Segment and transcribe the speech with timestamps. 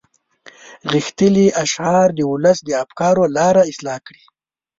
[0.91, 4.23] غښتلي اشعار د ولس د افکارو لاره اصلاح کړي.